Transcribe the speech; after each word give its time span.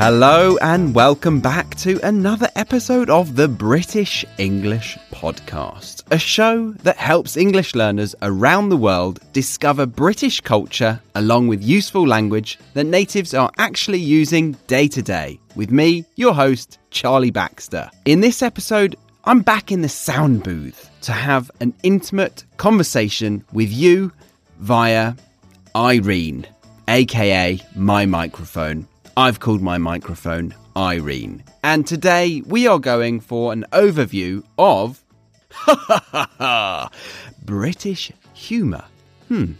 Hello, 0.00 0.56
and 0.58 0.94
welcome 0.94 1.40
back 1.40 1.74
to 1.74 1.98
another 2.06 2.48
episode 2.54 3.10
of 3.10 3.34
the 3.34 3.48
British 3.48 4.24
English 4.38 4.96
Podcast, 5.10 6.04
a 6.12 6.18
show 6.20 6.70
that 6.84 6.96
helps 6.96 7.36
English 7.36 7.74
learners 7.74 8.14
around 8.22 8.68
the 8.68 8.76
world 8.76 9.18
discover 9.32 9.86
British 9.86 10.40
culture 10.40 11.00
along 11.16 11.48
with 11.48 11.64
useful 11.64 12.06
language 12.06 12.60
that 12.74 12.84
natives 12.84 13.34
are 13.34 13.50
actually 13.58 13.98
using 13.98 14.52
day 14.68 14.86
to 14.86 15.02
day. 15.02 15.40
With 15.56 15.72
me, 15.72 16.04
your 16.14 16.32
host, 16.32 16.78
Charlie 16.92 17.32
Baxter. 17.32 17.90
In 18.04 18.20
this 18.20 18.40
episode, 18.40 18.94
I'm 19.24 19.40
back 19.40 19.72
in 19.72 19.82
the 19.82 19.88
sound 19.88 20.44
booth 20.44 20.90
to 21.00 21.10
have 21.10 21.50
an 21.58 21.74
intimate 21.82 22.44
conversation 22.56 23.44
with 23.52 23.72
you 23.72 24.12
via 24.60 25.14
Irene, 25.74 26.46
aka 26.86 27.58
my 27.74 28.06
microphone. 28.06 28.86
I've 29.18 29.40
called 29.40 29.60
my 29.60 29.78
microphone 29.78 30.54
Irene. 30.76 31.42
And 31.64 31.84
today 31.84 32.40
we 32.46 32.68
are 32.68 32.78
going 32.78 33.18
for 33.18 33.52
an 33.52 33.66
overview 33.72 34.44
of 34.56 35.02
British 37.44 38.12
humour. 38.32 38.84
Hmm, 39.26 39.54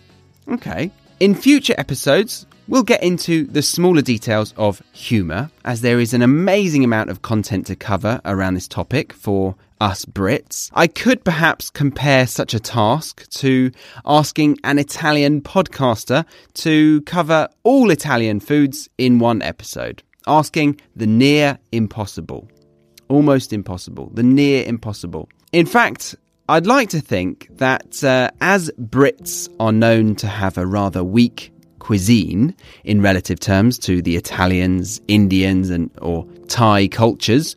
okay. 0.47 0.93
In 1.19 1.35
future 1.35 1.75
episodes, 1.77 2.47
we'll 2.69 2.85
get 2.85 3.03
into 3.03 3.47
the 3.47 3.63
smaller 3.63 4.01
details 4.01 4.55
of 4.57 4.81
humour, 4.93 5.51
as 5.65 5.81
there 5.81 5.99
is 5.99 6.15
an 6.15 6.23
amazing 6.23 6.85
amount 6.85 7.11
of 7.11 7.23
content 7.23 7.67
to 7.67 7.75
cover 7.75 8.21
around 8.25 8.55
this 8.55 8.69
topic 8.69 9.13
for 9.13 9.57
us 9.81 10.05
Brits. 10.05 10.71
I 10.75 10.87
could 10.87 11.25
perhaps 11.25 11.71
compare 11.71 12.27
such 12.27 12.55
a 12.55 12.61
task 12.61 13.29
to 13.31 13.71
asking 14.05 14.59
an 14.65 14.79
Italian 14.79 15.41
podcaster 15.41 16.25
to 16.55 17.03
cover 17.03 17.49
all 17.63 17.91
Italian 17.91 18.41
foods 18.41 18.89
in 18.99 19.19
one 19.19 19.43
episode, 19.43 20.03
asking 20.27 20.81
the 20.97 21.07
near 21.07 21.59
impossible. 21.73 22.49
Almost 23.09 23.53
impossible, 23.53 24.11
the 24.15 24.23
near 24.23 24.65
impossible. 24.65 25.29
In 25.53 25.67
fact, 25.67 26.15
I'd 26.49 26.67
like 26.67 26.91
to 26.91 27.01
think 27.01 27.49
that 27.59 28.03
uh, 28.03 28.31
as 28.41 28.71
Brits 28.79 29.49
are 29.61 29.73
known 29.73 30.15
to 30.17 30.27
have 30.27 30.59
a 30.59 30.67
rather 30.67 31.05
weak 31.05 31.53
cuisine 31.79 32.55
in 32.85 33.01
relative 33.01 33.41
terms 33.41 33.79
to 33.79 34.03
the 34.03 34.17
Italians, 34.17 35.01
Indians, 35.09 35.71
and 35.71 35.91
or 36.03 36.27
Thai 36.49 36.89
cultures, 36.89 37.57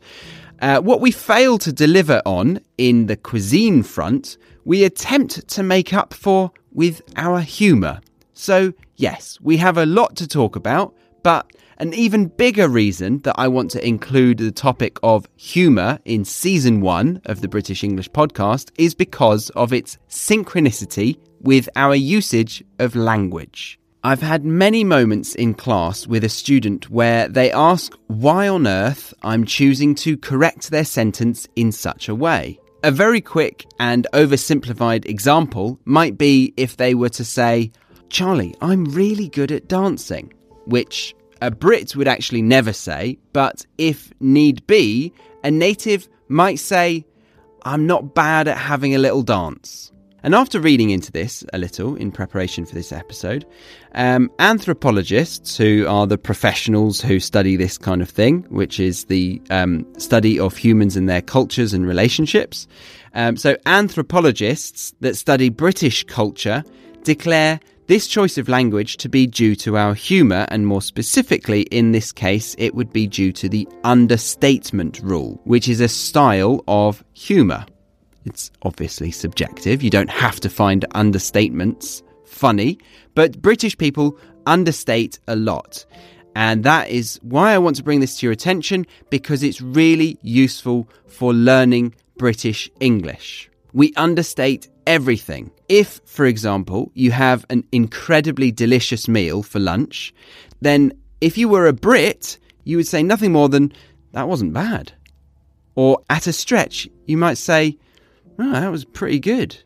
uh, 0.62 0.80
what 0.80 1.00
we 1.00 1.10
fail 1.10 1.58
to 1.58 1.72
deliver 1.72 2.22
on 2.24 2.60
in 2.78 3.06
the 3.06 3.16
cuisine 3.16 3.82
front, 3.82 4.38
we 4.64 4.84
attempt 4.84 5.46
to 5.48 5.62
make 5.62 5.92
up 5.92 6.14
for 6.14 6.52
with 6.72 7.02
our 7.16 7.40
humour. 7.40 8.00
So, 8.32 8.72
yes, 8.96 9.38
we 9.40 9.56
have 9.56 9.76
a 9.76 9.84
lot 9.84 10.16
to 10.16 10.28
talk 10.28 10.54
about, 10.54 10.94
but 11.24 11.50
an 11.78 11.92
even 11.94 12.26
bigger 12.26 12.68
reason 12.68 13.18
that 13.20 13.34
I 13.36 13.48
want 13.48 13.72
to 13.72 13.84
include 13.84 14.38
the 14.38 14.52
topic 14.52 14.98
of 15.02 15.26
humour 15.34 15.98
in 16.04 16.24
season 16.24 16.80
one 16.80 17.20
of 17.24 17.40
the 17.40 17.48
British 17.48 17.82
English 17.82 18.10
podcast 18.10 18.70
is 18.78 18.94
because 18.94 19.50
of 19.50 19.72
its 19.72 19.98
synchronicity 20.08 21.18
with 21.40 21.68
our 21.74 21.96
usage 21.96 22.62
of 22.78 22.94
language. 22.94 23.80
I've 24.04 24.20
had 24.20 24.44
many 24.44 24.82
moments 24.82 25.36
in 25.36 25.54
class 25.54 26.08
with 26.08 26.24
a 26.24 26.28
student 26.28 26.90
where 26.90 27.28
they 27.28 27.52
ask 27.52 27.96
why 28.08 28.48
on 28.48 28.66
earth 28.66 29.14
I'm 29.22 29.44
choosing 29.44 29.94
to 29.96 30.16
correct 30.16 30.70
their 30.70 30.84
sentence 30.84 31.46
in 31.54 31.70
such 31.70 32.08
a 32.08 32.14
way. 32.14 32.58
A 32.82 32.90
very 32.90 33.20
quick 33.20 33.64
and 33.78 34.08
oversimplified 34.12 35.06
example 35.06 35.78
might 35.84 36.18
be 36.18 36.52
if 36.56 36.76
they 36.76 36.96
were 36.96 37.10
to 37.10 37.24
say, 37.24 37.70
Charlie, 38.08 38.56
I'm 38.60 38.86
really 38.86 39.28
good 39.28 39.52
at 39.52 39.68
dancing, 39.68 40.32
which 40.64 41.14
a 41.40 41.52
Brit 41.52 41.94
would 41.94 42.08
actually 42.08 42.42
never 42.42 42.72
say, 42.72 43.20
but 43.32 43.64
if 43.78 44.12
need 44.18 44.66
be, 44.66 45.12
a 45.44 45.50
native 45.52 46.08
might 46.26 46.58
say, 46.58 47.06
I'm 47.64 47.86
not 47.86 48.16
bad 48.16 48.48
at 48.48 48.58
having 48.58 48.96
a 48.96 48.98
little 48.98 49.22
dance. 49.22 49.92
And 50.24 50.34
after 50.34 50.60
reading 50.60 50.90
into 50.90 51.10
this 51.10 51.44
a 51.52 51.58
little 51.58 51.96
in 51.96 52.12
preparation 52.12 52.64
for 52.64 52.74
this 52.74 52.92
episode, 52.92 53.44
um, 53.94 54.30
anthropologists, 54.38 55.56
who 55.56 55.84
are 55.88 56.06
the 56.06 56.18
professionals 56.18 57.00
who 57.00 57.18
study 57.18 57.56
this 57.56 57.76
kind 57.76 58.00
of 58.00 58.08
thing, 58.08 58.46
which 58.48 58.78
is 58.78 59.06
the 59.06 59.42
um, 59.50 59.84
study 59.98 60.38
of 60.38 60.56
humans 60.56 60.96
and 60.96 61.08
their 61.08 61.22
cultures 61.22 61.74
and 61.74 61.86
relationships, 61.86 62.68
um, 63.14 63.36
so 63.36 63.56
anthropologists 63.66 64.94
that 65.00 65.16
study 65.16 65.48
British 65.48 66.04
culture 66.04 66.62
declare 67.02 67.58
this 67.88 68.06
choice 68.06 68.38
of 68.38 68.48
language 68.48 68.96
to 68.98 69.08
be 69.08 69.26
due 69.26 69.56
to 69.56 69.76
our 69.76 69.92
humour, 69.92 70.46
and 70.48 70.66
more 70.66 70.80
specifically, 70.80 71.62
in 71.62 71.90
this 71.90 72.12
case, 72.12 72.54
it 72.58 72.74
would 72.76 72.92
be 72.92 73.08
due 73.08 73.32
to 73.32 73.48
the 73.48 73.68
understatement 73.82 75.00
rule, 75.02 75.40
which 75.44 75.68
is 75.68 75.80
a 75.80 75.88
style 75.88 76.62
of 76.68 77.04
humour. 77.12 77.66
It's 78.24 78.50
obviously 78.62 79.10
subjective. 79.10 79.82
You 79.82 79.90
don't 79.90 80.10
have 80.10 80.40
to 80.40 80.48
find 80.48 80.84
understatements 80.94 82.02
funny, 82.24 82.78
but 83.14 83.42
British 83.42 83.76
people 83.76 84.16
understate 84.46 85.18
a 85.28 85.36
lot. 85.36 85.84
And 86.34 86.64
that 86.64 86.88
is 86.88 87.18
why 87.22 87.52
I 87.52 87.58
want 87.58 87.76
to 87.76 87.82
bring 87.82 88.00
this 88.00 88.18
to 88.18 88.26
your 88.26 88.32
attention 88.32 88.86
because 89.10 89.42
it's 89.42 89.60
really 89.60 90.18
useful 90.22 90.88
for 91.06 91.34
learning 91.34 91.94
British 92.16 92.70
English. 92.80 93.50
We 93.74 93.92
understate 93.96 94.68
everything. 94.86 95.50
If, 95.68 96.00
for 96.04 96.24
example, 96.24 96.90
you 96.94 97.10
have 97.10 97.44
an 97.50 97.64
incredibly 97.72 98.50
delicious 98.50 99.08
meal 99.08 99.42
for 99.42 99.58
lunch, 99.58 100.14
then 100.60 100.92
if 101.20 101.36
you 101.38 101.48
were 101.48 101.66
a 101.66 101.72
Brit, 101.72 102.38
you 102.64 102.76
would 102.76 102.86
say 102.86 103.02
nothing 103.02 103.32
more 103.32 103.48
than, 103.48 103.72
that 104.12 104.28
wasn't 104.28 104.52
bad. 104.52 104.92
Or 105.74 106.00
at 106.10 106.26
a 106.26 106.32
stretch, 106.32 106.88
you 107.06 107.16
might 107.16 107.38
say, 107.38 107.78
Oh, 108.38 108.52
that 108.52 108.70
was 108.70 108.84
pretty 108.84 109.18
good. 109.18 109.56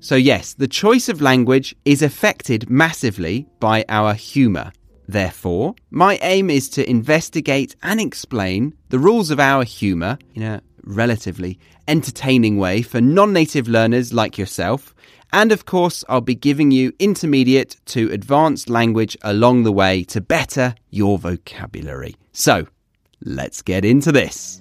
So, 0.00 0.16
yes, 0.16 0.54
the 0.54 0.68
choice 0.68 1.08
of 1.08 1.22
language 1.22 1.74
is 1.84 2.02
affected 2.02 2.68
massively 2.68 3.46
by 3.58 3.84
our 3.88 4.14
humour. 4.14 4.72
Therefore, 5.08 5.74
my 5.90 6.18
aim 6.22 6.50
is 6.50 6.68
to 6.70 6.88
investigate 6.88 7.74
and 7.82 8.00
explain 8.00 8.74
the 8.88 8.98
rules 8.98 9.30
of 9.30 9.40
our 9.40 9.64
humour 9.64 10.18
in 10.34 10.42
a 10.42 10.62
relatively 10.84 11.58
entertaining 11.88 12.58
way 12.58 12.82
for 12.82 13.00
non 13.00 13.32
native 13.32 13.68
learners 13.68 14.12
like 14.12 14.38
yourself. 14.38 14.94
And 15.32 15.52
of 15.52 15.66
course, 15.66 16.04
I'll 16.08 16.20
be 16.20 16.34
giving 16.34 16.70
you 16.70 16.92
intermediate 16.98 17.76
to 17.86 18.10
advanced 18.12 18.68
language 18.68 19.16
along 19.22 19.64
the 19.64 19.72
way 19.72 20.04
to 20.04 20.20
better 20.20 20.74
your 20.90 21.18
vocabulary. 21.18 22.14
So, 22.32 22.66
let's 23.24 23.62
get 23.62 23.84
into 23.84 24.12
this. 24.12 24.60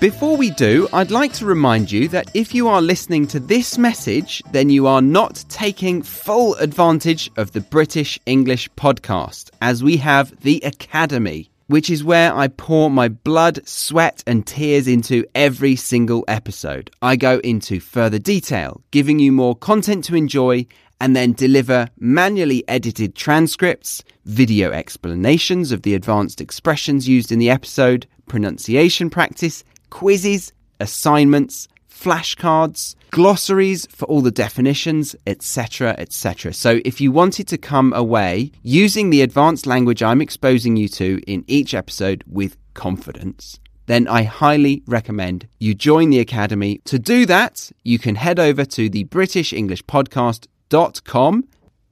Before 0.00 0.36
we 0.36 0.50
do, 0.50 0.86
I'd 0.92 1.10
like 1.10 1.32
to 1.34 1.44
remind 1.44 1.90
you 1.90 2.06
that 2.10 2.30
if 2.32 2.54
you 2.54 2.68
are 2.68 2.80
listening 2.80 3.26
to 3.28 3.40
this 3.40 3.76
message, 3.76 4.40
then 4.52 4.70
you 4.70 4.86
are 4.86 5.02
not 5.02 5.44
taking 5.48 6.02
full 6.02 6.54
advantage 6.54 7.32
of 7.36 7.50
the 7.50 7.62
British 7.62 8.16
English 8.24 8.70
podcast, 8.76 9.50
as 9.60 9.82
we 9.82 9.96
have 9.96 10.40
the 10.42 10.60
Academy, 10.60 11.50
which 11.66 11.90
is 11.90 12.04
where 12.04 12.32
I 12.32 12.46
pour 12.46 12.92
my 12.92 13.08
blood, 13.08 13.66
sweat, 13.66 14.22
and 14.24 14.46
tears 14.46 14.86
into 14.86 15.26
every 15.34 15.74
single 15.74 16.24
episode. 16.28 16.92
I 17.02 17.16
go 17.16 17.40
into 17.40 17.80
further 17.80 18.20
detail, 18.20 18.80
giving 18.92 19.18
you 19.18 19.32
more 19.32 19.56
content 19.56 20.04
to 20.04 20.14
enjoy 20.14 20.68
and 21.00 21.16
then 21.16 21.32
deliver 21.32 21.88
manually 21.98 22.62
edited 22.68 23.16
transcripts, 23.16 24.04
video 24.26 24.70
explanations 24.70 25.72
of 25.72 25.82
the 25.82 25.96
advanced 25.96 26.40
expressions 26.40 27.08
used 27.08 27.32
in 27.32 27.40
the 27.40 27.50
episode, 27.50 28.06
pronunciation 28.28 29.10
practice, 29.10 29.64
quizzes, 29.90 30.52
assignments, 30.80 31.68
flashcards, 31.90 32.94
glossaries 33.10 33.86
for 33.86 34.04
all 34.06 34.20
the 34.20 34.30
definitions, 34.30 35.16
etc., 35.26 35.94
etc. 35.98 36.52
So 36.52 36.80
if 36.84 37.00
you 37.00 37.10
wanted 37.10 37.48
to 37.48 37.58
come 37.58 37.92
away 37.92 38.52
using 38.62 39.10
the 39.10 39.22
advanced 39.22 39.66
language 39.66 40.02
I'm 40.02 40.20
exposing 40.20 40.76
you 40.76 40.88
to 40.90 41.20
in 41.26 41.44
each 41.46 41.74
episode 41.74 42.22
with 42.26 42.56
confidence, 42.74 43.58
then 43.86 44.06
I 44.06 44.22
highly 44.22 44.82
recommend 44.86 45.48
you 45.58 45.74
join 45.74 46.10
the 46.10 46.20
Academy. 46.20 46.80
To 46.84 46.98
do 46.98 47.26
that, 47.26 47.72
you 47.84 47.98
can 47.98 48.14
head 48.14 48.38
over 48.38 48.64
to 48.66 48.88
the 48.88 49.04
British 49.04 49.52
English 49.52 49.82
Podcast.com 49.84 51.48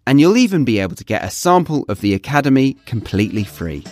and 0.07 0.21
you'll 0.21 0.37
even 0.37 0.65
be 0.65 0.79
able 0.79 0.95
to 0.95 1.05
get 1.05 1.25
a 1.25 1.31
sample 1.31 1.85
of 1.89 2.01
the 2.01 2.15
Academy 2.15 2.75
completely 2.87 3.45
free. 3.45 3.83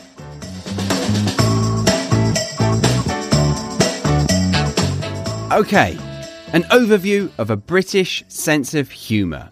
Okay, 5.55 5.97
an 6.53 6.65
overview 6.65 7.31
of 7.39 7.49
a 7.49 7.57
British 7.57 8.25
sense 8.29 8.75
of 8.75 8.91
humour. 8.91 9.49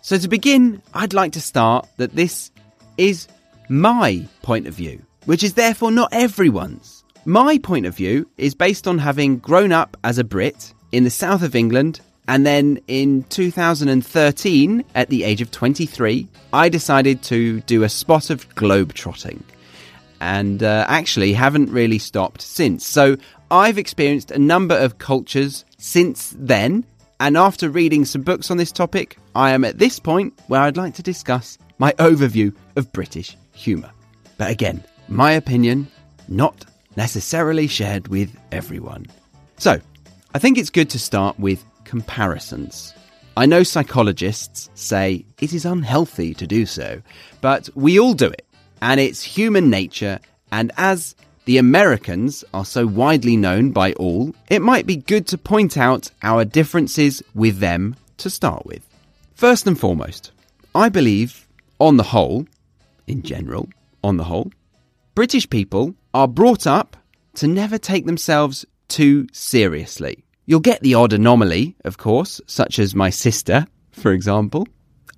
So, 0.00 0.16
to 0.16 0.28
begin, 0.28 0.80
I'd 0.94 1.12
like 1.12 1.32
to 1.32 1.40
start 1.40 1.88
that 1.96 2.14
this 2.14 2.52
is 2.98 3.26
my 3.68 4.26
point 4.42 4.68
of 4.68 4.74
view, 4.74 5.02
which 5.24 5.42
is 5.42 5.54
therefore 5.54 5.90
not 5.90 6.10
everyone's. 6.12 7.02
My 7.24 7.58
point 7.58 7.84
of 7.84 7.96
view 7.96 8.28
is 8.38 8.54
based 8.54 8.86
on 8.86 8.98
having 8.98 9.38
grown 9.38 9.72
up 9.72 9.96
as 10.04 10.18
a 10.18 10.24
Brit 10.24 10.72
in 10.92 11.02
the 11.02 11.10
south 11.10 11.42
of 11.42 11.56
England 11.56 12.00
And 12.26 12.46
then 12.46 12.78
in 12.86 13.24
2013, 13.24 14.84
at 14.94 15.08
the 15.10 15.24
age 15.24 15.42
of 15.42 15.50
23, 15.50 16.26
I 16.52 16.68
decided 16.68 17.22
to 17.24 17.60
do 17.62 17.82
a 17.82 17.88
spot 17.88 18.30
of 18.30 18.48
globetrotting. 18.54 19.42
And 20.20 20.62
uh, 20.62 20.86
actually 20.88 21.34
haven't 21.34 21.70
really 21.70 21.98
stopped 21.98 22.40
since. 22.40 22.86
So 22.86 23.16
I've 23.54 23.78
experienced 23.78 24.32
a 24.32 24.38
number 24.38 24.76
of 24.76 24.98
cultures 24.98 25.64
since 25.78 26.34
then. 26.36 26.84
And 27.20 27.36
after 27.36 27.70
reading 27.70 28.04
some 28.04 28.22
books 28.22 28.50
on 28.50 28.56
this 28.56 28.72
topic, 28.72 29.16
I 29.36 29.52
am 29.52 29.64
at 29.64 29.78
this 29.78 30.00
point 30.00 30.36
where 30.48 30.60
I'd 30.60 30.76
like 30.76 30.94
to 30.94 31.04
discuss 31.04 31.56
my 31.78 31.92
overview 31.92 32.52
of 32.74 32.92
British 32.92 33.36
humour. 33.52 33.92
But 34.38 34.50
again, 34.50 34.82
my 35.06 35.30
opinion, 35.30 35.86
not 36.26 36.64
necessarily 36.96 37.68
shared 37.68 38.08
with 38.08 38.36
everyone. 38.50 39.06
So, 39.58 39.78
I 40.34 40.40
think 40.40 40.58
it's 40.58 40.68
good 40.68 40.90
to 40.90 40.98
start 40.98 41.38
with 41.38 41.64
comparisons. 41.84 42.92
I 43.36 43.46
know 43.46 43.62
psychologists 43.62 44.68
say 44.74 45.24
it 45.40 45.52
is 45.52 45.64
unhealthy 45.64 46.34
to 46.34 46.46
do 46.48 46.66
so, 46.66 47.00
but 47.40 47.68
we 47.76 48.00
all 48.00 48.14
do 48.14 48.26
it, 48.26 48.44
and 48.82 48.98
it's 48.98 49.22
human 49.22 49.70
nature, 49.70 50.18
and 50.50 50.72
as 50.76 51.14
the 51.44 51.58
Americans 51.58 52.44
are 52.54 52.64
so 52.64 52.86
widely 52.86 53.36
known 53.36 53.70
by 53.70 53.92
all, 53.94 54.34
it 54.48 54.62
might 54.62 54.86
be 54.86 54.96
good 54.96 55.26
to 55.28 55.38
point 55.38 55.76
out 55.76 56.10
our 56.22 56.44
differences 56.44 57.22
with 57.34 57.58
them 57.58 57.96
to 58.18 58.30
start 58.30 58.64
with. 58.64 58.82
First 59.34 59.66
and 59.66 59.78
foremost, 59.78 60.30
I 60.74 60.88
believe, 60.88 61.46
on 61.78 61.96
the 61.96 62.02
whole, 62.02 62.46
in 63.06 63.22
general, 63.22 63.68
on 64.02 64.16
the 64.16 64.24
whole, 64.24 64.50
British 65.14 65.48
people 65.48 65.94
are 66.12 66.28
brought 66.28 66.66
up 66.66 66.96
to 67.34 67.46
never 67.46 67.78
take 67.78 68.06
themselves 68.06 68.64
too 68.88 69.26
seriously. 69.32 70.24
You'll 70.46 70.60
get 70.60 70.80
the 70.80 70.94
odd 70.94 71.12
anomaly, 71.12 71.74
of 71.84 71.98
course, 71.98 72.40
such 72.46 72.78
as 72.78 72.94
my 72.94 73.10
sister, 73.10 73.66
for 73.92 74.12
example. 74.12 74.66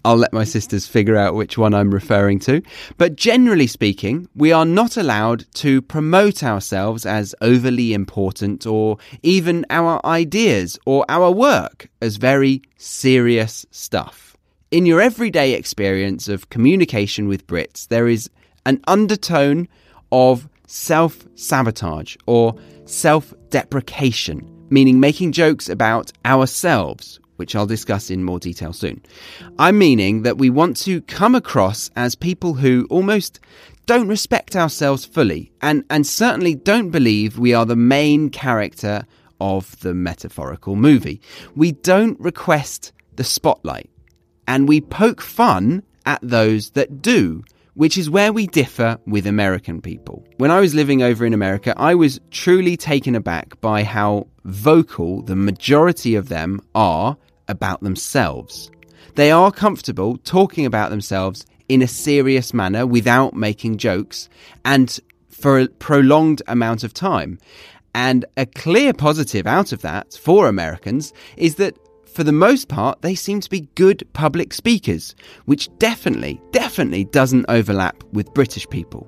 I'll 0.07 0.17
let 0.17 0.33
my 0.33 0.45
sisters 0.45 0.87
figure 0.87 1.17
out 1.17 1.35
which 1.35 1.59
one 1.59 1.75
I'm 1.75 1.91
referring 1.91 2.39
to. 2.41 2.63
But 2.97 3.17
generally 3.17 3.67
speaking, 3.67 4.29
we 4.37 4.53
are 4.53 4.65
not 4.65 4.97
allowed 4.97 5.53
to 5.55 5.83
promote 5.83 6.45
ourselves 6.45 7.05
as 7.05 7.35
overly 7.41 7.93
important 7.93 8.67
or 8.69 8.99
even 9.25 9.67
our 9.69 10.01
ideas 10.07 10.79
or 10.87 11.05
our 11.09 11.33
work 11.33 11.89
as 12.01 12.19
very 12.19 12.63
serious 12.77 13.67
stuff. 13.73 14.37
In 14.71 14.87
your 14.87 15.01
everyday 15.01 15.55
experience 15.55 16.29
of 16.29 16.51
communication 16.51 17.27
with 17.27 17.49
Brits, 17.49 17.89
there 17.89 18.07
is 18.07 18.31
an 18.65 18.81
undertone 18.87 19.67
of 20.13 20.49
self 20.69 21.27
sabotage 21.35 22.15
or 22.27 22.55
self 22.85 23.35
deprecation, 23.51 24.67
meaning 24.71 25.01
making 25.01 25.33
jokes 25.33 25.69
about 25.69 26.13
ourselves, 26.25 27.19
which 27.37 27.55
I'll 27.55 27.67
discuss 27.67 28.11
in 28.11 28.25
more 28.25 28.39
detail 28.39 28.73
soon. 28.73 29.03
I'm 29.59 29.79
meaning 29.79 30.23
that 30.23 30.39
we 30.39 30.51
want 30.51 30.77
to 30.79 31.01
come 31.03 31.35
across 31.35 31.91
as 31.97 32.15
people 32.15 32.55
who 32.55 32.87
almost 32.91 33.41
don't 33.87 34.09
respect 34.09 34.57
ourselves 34.57 35.05
fully 35.05 35.53
and, 35.63 35.85
and 35.91 36.07
certainly 36.07 36.55
don't 36.55 36.91
believe 36.91 37.39
we 37.39 37.55
are 37.55 37.67
the 37.67 37.77
main 37.77 38.31
character 38.31 39.07
of 39.41 39.79
the 39.81 39.95
metaphorical 39.95 40.77
movie. 40.77 41.21
We 41.55 41.73
don't 41.73 42.19
request 42.19 42.93
the 43.15 43.25
spotlight 43.25 43.91
and 44.49 44.69
we 44.69 44.81
poke 44.81 45.21
fun 45.21 45.83
at 46.05 46.21
those 46.23 46.71
that 46.71 47.01
do 47.03 47.45
which 47.77 47.99
is 47.99 48.09
where 48.09 48.33
we 48.33 48.47
differ 48.47 48.99
with 49.07 49.27
American 49.27 49.83
people. 49.83 50.25
When 50.39 50.51
I 50.51 50.61
was 50.61 50.75
living 50.75 51.03
over 51.03 51.27
in 51.27 51.35
America, 51.35 51.75
I 51.77 51.95
was 51.95 52.19
truly 52.31 52.75
taken 52.75 53.15
aback 53.15 53.61
by 53.61 53.85
how 53.85 54.29
vocal 54.45 55.21
the 55.21 55.37
majority 55.37 56.15
of 56.15 56.31
them 56.31 56.63
are 56.75 57.19
about 57.49 57.83
themselves. 57.83 58.71
They 59.15 59.31
are 59.31 59.51
comfortable 59.51 60.19
talking 60.19 60.67
about 60.67 60.91
themselves 60.91 61.47
in 61.69 61.83
a 61.83 61.89
serious 61.89 62.55
manner 62.55 62.87
without 62.87 63.35
making 63.35 63.79
jokes 63.79 64.29
and 64.65 64.99
for 65.31 65.59
a 65.59 65.69
prolonged 65.69 66.43
amount 66.47 66.85
of 66.85 66.95
time. 66.95 67.39
And 67.95 68.25
a 68.37 68.47
clear 68.47 68.93
positive 68.93 69.47
out 69.47 69.73
of 69.73 69.83
that 69.83 70.15
for 70.15 70.49
Americans 70.49 71.13
is 71.37 71.57
that 71.57 71.79
for 72.17 72.25
the 72.25 72.33
most 72.33 72.69
part, 72.69 73.03
they 73.03 73.15
seem 73.15 73.41
to 73.41 73.51
be 73.51 73.69
good 73.75 74.07
public 74.15 74.55
speakers, 74.55 75.15
which 75.45 75.69
definitely, 75.79 76.41
definitely 76.51 77.05
doesn't 77.05 77.45
overlap 77.49 78.03
with 78.13 78.33
British 78.33 78.67
people. 78.69 79.07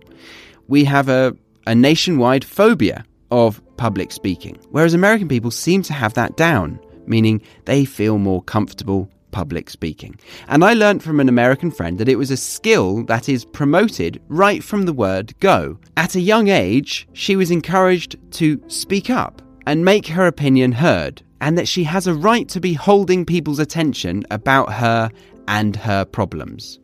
We 0.68 0.84
have 0.84 1.08
a, 1.08 1.34
a 1.66 1.74
nationwide 1.74 2.44
phobia 2.44 3.04
of 3.30 3.62
public 3.78 4.12
speaking, 4.12 4.58
whereas 4.70 4.92
American 4.92 5.28
people 5.28 5.50
seem 5.50 5.82
to 5.84 5.94
have 5.94 6.14
that 6.14 6.36
down, 6.36 6.78
meaning 7.08 7.42
they 7.64 7.84
feel 7.84 8.18
more 8.18 8.42
comfortable 8.42 9.08
public 9.30 9.70
speaking. 9.70 10.18
And 10.48 10.64
I 10.64 10.72
learned 10.74 11.02
from 11.02 11.20
an 11.20 11.28
American 11.28 11.70
friend 11.70 11.98
that 11.98 12.08
it 12.08 12.16
was 12.16 12.30
a 12.30 12.36
skill 12.36 13.04
that 13.04 13.28
is 13.28 13.44
promoted 13.44 14.20
right 14.28 14.62
from 14.64 14.82
the 14.84 14.92
word 14.92 15.38
go. 15.40 15.78
At 15.96 16.14
a 16.14 16.20
young 16.20 16.48
age, 16.48 17.08
she 17.12 17.36
was 17.36 17.50
encouraged 17.50 18.16
to 18.32 18.62
speak 18.68 19.10
up 19.10 19.42
and 19.66 19.84
make 19.84 20.06
her 20.08 20.26
opinion 20.26 20.72
heard 20.72 21.22
and 21.40 21.56
that 21.56 21.68
she 21.68 21.84
has 21.84 22.06
a 22.06 22.14
right 22.14 22.48
to 22.48 22.60
be 22.60 22.74
holding 22.74 23.24
people's 23.24 23.58
attention 23.58 24.24
about 24.30 24.72
her 24.72 25.10
and 25.46 25.76
her 25.76 26.04
problems. 26.04 26.78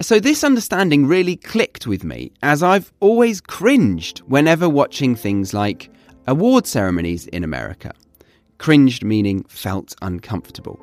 So, 0.00 0.18
this 0.18 0.42
understanding 0.42 1.06
really 1.06 1.36
clicked 1.36 1.86
with 1.86 2.02
me, 2.02 2.32
as 2.42 2.62
I've 2.62 2.92
always 2.98 3.40
cringed 3.40 4.18
whenever 4.20 4.68
watching 4.68 5.14
things 5.14 5.54
like 5.54 5.90
award 6.26 6.66
ceremonies 6.66 7.28
in 7.28 7.44
America. 7.44 7.92
Cringed 8.62 9.04
meaning 9.04 9.42
felt 9.48 9.92
uncomfortable. 10.02 10.78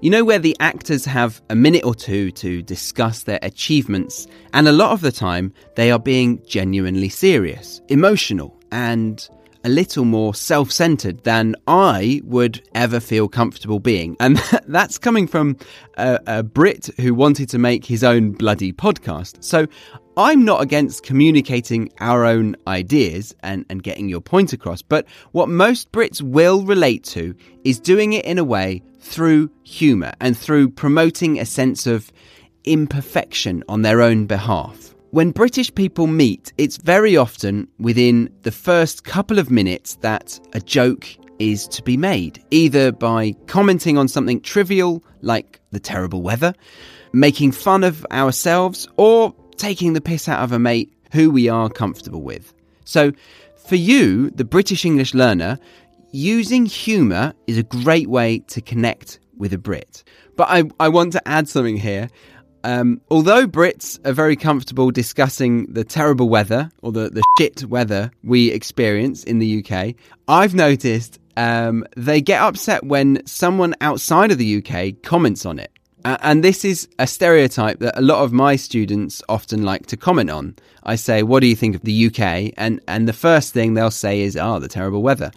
You 0.00 0.10
know, 0.10 0.24
where 0.24 0.38
the 0.38 0.56
actors 0.60 1.04
have 1.06 1.42
a 1.50 1.56
minute 1.56 1.84
or 1.84 1.92
two 1.92 2.30
to 2.30 2.62
discuss 2.62 3.24
their 3.24 3.40
achievements, 3.42 4.28
and 4.52 4.68
a 4.68 4.72
lot 4.72 4.92
of 4.92 5.00
the 5.00 5.10
time 5.10 5.52
they 5.74 5.90
are 5.90 5.98
being 5.98 6.40
genuinely 6.46 7.08
serious, 7.08 7.80
emotional, 7.88 8.56
and 8.70 9.28
a 9.64 9.68
little 9.68 10.04
more 10.04 10.36
self 10.36 10.70
centered 10.70 11.24
than 11.24 11.56
I 11.66 12.20
would 12.22 12.62
ever 12.76 13.00
feel 13.00 13.26
comfortable 13.26 13.80
being. 13.80 14.16
And 14.20 14.36
that's 14.68 14.96
coming 14.96 15.26
from 15.26 15.56
a, 15.96 16.20
a, 16.28 16.42
Brit 16.44 16.90
who 17.00 17.12
wanted 17.12 17.48
to 17.48 17.58
make 17.58 17.84
his 17.84 18.04
own 18.04 18.30
bloody 18.30 18.72
podcast. 18.72 19.42
So 19.42 19.66
I'm 20.18 20.46
not 20.46 20.62
against 20.62 21.02
communicating 21.02 21.90
our 22.00 22.24
own 22.24 22.56
ideas 22.66 23.34
and, 23.40 23.66
and 23.68 23.82
getting 23.82 24.08
your 24.08 24.22
point 24.22 24.54
across, 24.54 24.80
but 24.80 25.06
what 25.32 25.50
most 25.50 25.92
Brits 25.92 26.22
will 26.22 26.62
relate 26.62 27.04
to 27.04 27.34
is 27.64 27.78
doing 27.78 28.14
it 28.14 28.24
in 28.24 28.38
a 28.38 28.44
way 28.44 28.82
through 28.98 29.50
humour 29.62 30.12
and 30.18 30.34
through 30.34 30.70
promoting 30.70 31.38
a 31.38 31.44
sense 31.44 31.86
of 31.86 32.10
imperfection 32.64 33.62
on 33.68 33.82
their 33.82 34.00
own 34.00 34.24
behalf. 34.24 34.94
When 35.10 35.32
British 35.32 35.74
people 35.74 36.06
meet, 36.06 36.50
it's 36.56 36.78
very 36.78 37.14
often 37.14 37.68
within 37.78 38.30
the 38.40 38.52
first 38.52 39.04
couple 39.04 39.38
of 39.38 39.50
minutes 39.50 39.96
that 39.96 40.40
a 40.54 40.60
joke 40.60 41.06
is 41.38 41.68
to 41.68 41.82
be 41.82 41.98
made, 41.98 42.42
either 42.50 42.90
by 42.90 43.34
commenting 43.48 43.98
on 43.98 44.08
something 44.08 44.40
trivial 44.40 45.04
like 45.20 45.60
the 45.72 45.80
terrible 45.80 46.22
weather, 46.22 46.54
making 47.12 47.52
fun 47.52 47.84
of 47.84 48.06
ourselves, 48.10 48.88
or 48.96 49.34
taking 49.58 49.92
the 49.92 50.00
piss 50.00 50.28
out 50.28 50.42
of 50.42 50.52
a 50.52 50.58
mate 50.58 50.92
who 51.12 51.30
we 51.30 51.48
are 51.48 51.68
comfortable 51.68 52.22
with. 52.22 52.52
So, 52.84 53.12
for 53.66 53.76
you, 53.76 54.30
the 54.30 54.44
British 54.44 54.84
English 54.84 55.12
learner, 55.12 55.58
using 56.12 56.66
humour 56.66 57.34
is 57.46 57.58
a 57.58 57.62
great 57.62 58.08
way 58.08 58.38
to 58.38 58.60
connect 58.60 59.18
with 59.36 59.52
a 59.52 59.58
Brit. 59.58 60.04
But 60.36 60.48
I, 60.48 60.64
I 60.78 60.88
want 60.88 61.12
to 61.12 61.28
add 61.28 61.48
something 61.48 61.76
here. 61.76 62.08
Um, 62.64 63.00
although 63.10 63.46
Brits 63.46 64.04
are 64.06 64.12
very 64.12 64.34
comfortable 64.34 64.90
discussing 64.90 65.72
the 65.72 65.84
terrible 65.84 66.28
weather 66.28 66.70
or 66.82 66.90
the, 66.90 67.10
the 67.10 67.22
shit 67.38 67.64
weather 67.64 68.10
we 68.24 68.50
experience 68.50 69.22
in 69.24 69.38
the 69.38 69.64
UK, 69.64 69.94
I've 70.26 70.54
noticed 70.54 71.20
um, 71.36 71.84
they 71.96 72.20
get 72.20 72.40
upset 72.40 72.84
when 72.84 73.24
someone 73.26 73.74
outside 73.80 74.32
of 74.32 74.38
the 74.38 74.56
UK 74.56 75.02
comments 75.02 75.46
on 75.46 75.58
it. 75.58 75.70
And 76.06 76.44
this 76.44 76.64
is 76.64 76.88
a 77.00 77.06
stereotype 77.06 77.80
that 77.80 77.98
a 77.98 78.02
lot 78.02 78.22
of 78.22 78.32
my 78.32 78.54
students 78.54 79.22
often 79.28 79.64
like 79.64 79.86
to 79.86 79.96
comment 79.96 80.30
on. 80.30 80.54
I 80.84 80.94
say, 80.94 81.24
What 81.24 81.40
do 81.40 81.48
you 81.48 81.56
think 81.56 81.74
of 81.74 81.82
the 81.82 82.06
UK? 82.06 82.52
And, 82.56 82.80
and 82.86 83.08
the 83.08 83.12
first 83.12 83.52
thing 83.52 83.74
they'll 83.74 83.90
say 83.90 84.20
is, 84.20 84.36
Oh, 84.36 84.60
the 84.60 84.68
terrible 84.68 85.02
weather. 85.02 85.32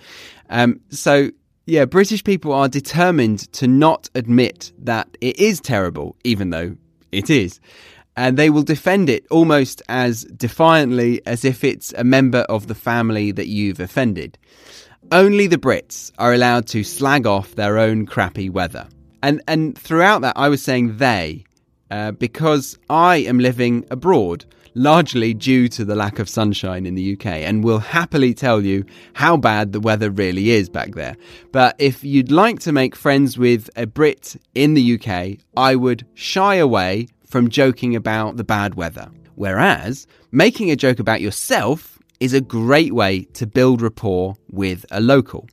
Um, 0.50 0.80
so 0.90 1.32
yeah, 1.66 1.86
British 1.86 2.24
people 2.24 2.54
are 2.54 2.68
determined 2.68 3.52
to 3.54 3.68
not 3.68 4.10
admit 4.16 4.72
that 4.80 5.08
it 5.22 5.40
is 5.40 5.60
terrible, 5.60 6.16
even 6.24 6.52
though 6.52 6.76
it 7.12 7.30
is. 7.30 7.60
And 8.16 8.38
they 8.38 8.50
will 8.50 8.64
defend 8.64 9.10
it 9.10 9.26
almost 9.32 9.82
as 9.88 10.24
defiantly 10.24 11.22
as 11.26 11.46
if 11.46 11.64
it's 11.64 11.94
a 11.94 12.04
member 12.04 12.40
of 12.50 12.68
the 12.68 12.76
family 12.76 13.32
that 13.32 13.48
you've 13.48 13.80
offended. 13.80 14.38
Only 15.12 15.48
the 15.48 15.58
Brits 15.58 16.12
are 16.20 16.34
allowed 16.34 16.68
to 16.68 16.84
slag 16.84 17.26
off 17.26 17.56
their 17.56 17.78
own 17.78 18.06
crappy 18.06 18.50
weather. 18.50 18.88
And, 19.22 19.42
and 19.48 19.78
throughout 19.78 20.22
that, 20.22 20.38
I 20.38 20.50
was 20.50 20.62
saying 20.62 20.98
they, 20.98 21.44
uh, 21.92 22.12
because 22.12 22.78
I 22.90 23.18
am 23.18 23.40
living 23.40 23.86
abroad. 23.92 24.46
largely 24.76 25.34
due 25.34 25.68
to 25.68 25.84
the 25.84 25.96
lack 25.96 26.20
of 26.20 26.30
sunshine 26.30 26.86
in 26.86 26.96
the 26.96 27.14
UK, 27.14 27.26
and 27.26 27.64
will 27.64 27.80
happily 27.80 28.34
tell 28.34 28.62
you 28.62 28.86
how 29.14 29.36
bad 29.36 29.74
the 29.74 29.80
weather 29.80 30.10
really 30.10 30.52
is 30.52 30.70
back 30.70 30.94
there. 30.96 31.16
But 31.52 31.76
if 31.80 32.04
you'd 32.04 32.32
like 32.32 32.60
to 32.60 32.72
make 32.72 32.96
friends 32.96 33.38
with 33.38 33.70
a 33.76 33.86
Brit 33.86 34.36
in 34.56 34.74
the 34.76 34.94
UK, 34.96 35.40
I 35.58 35.76
would 35.76 36.06
shy 36.14 36.56
away 36.56 37.08
from 37.26 37.50
joking 37.50 37.96
about 37.96 38.38
the 38.38 38.44
bad 38.44 38.76
weather. 38.76 39.10
Whereas 39.36 40.08
making 40.32 40.72
a 40.72 40.76
joke 40.76 41.00
about 41.00 41.22
yourself 41.22 42.00
is 42.20 42.34
a 42.34 42.42
great 42.42 42.94
way 42.94 43.24
to 43.34 43.48
build 43.48 43.82
rapport 43.82 44.36
with 44.52 44.86
a 44.92 45.00
local. 45.00 45.48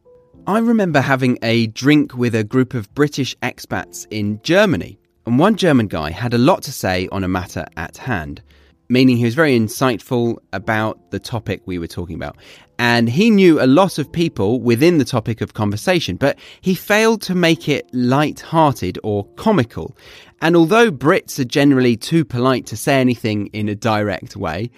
I 0.49 0.59
remember 0.61 1.01
having 1.01 1.39
a 1.43 1.67
drink 1.67 2.17
with 2.17 2.33
a 2.33 2.45
group 2.45 2.73
of 2.73 2.95
British 2.95 3.37
expats 3.39 4.07
in 4.11 4.41
Germany, 4.45 4.97
and 5.27 5.41
one 5.41 5.57
German 5.57 5.89
guy 5.89 6.13
had 6.13 6.35
a 6.35 6.39
lot 6.39 6.63
to 6.63 6.73
say 6.73 7.09
on 7.11 7.25
a 7.25 7.29
matter 7.29 7.67
at 7.77 7.97
hand, 7.97 8.43
meaning 8.89 9.17
he 9.17 9.25
was 9.25 9.35
very 9.35 9.59
insightful 9.59 10.37
about 10.53 11.11
the 11.11 11.19
topic 11.19 11.63
we 11.67 11.81
were 11.81 11.89
talking 11.89 12.15
about. 12.15 12.37
And 12.79 13.09
he 13.09 13.29
knew 13.29 13.61
a 13.61 13.67
lot 13.67 13.99
of 13.99 14.13
people 14.13 14.61
within 14.61 14.99
the 14.99 15.05
topic 15.05 15.41
of 15.41 15.55
conversation, 15.55 16.15
but 16.15 16.39
he 16.61 16.77
failed 16.77 17.23
to 17.23 17.35
make 17.35 17.69
it 17.69 17.93
light-hearted 17.93 19.01
or 19.03 19.25
comical. 19.35 19.97
And 20.43 20.55
although 20.55 20.93
Brits 20.93 21.41
are 21.41 21.45
generally 21.45 21.97
too 21.97 22.25
polite 22.25 22.67
to 22.67 22.77
say 22.77 23.01
anything 23.01 23.49
in 23.49 23.69
a 23.69 23.75
direct 23.75 24.37
way, 24.37 24.71